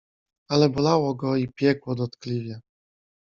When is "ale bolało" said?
0.49-1.15